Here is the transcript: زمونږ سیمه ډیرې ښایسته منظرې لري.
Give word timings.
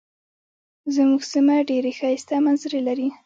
زمونږ 0.95 1.21
سیمه 1.33 1.55
ډیرې 1.69 1.91
ښایسته 1.99 2.35
منظرې 2.45 2.81
لري. 2.87 3.07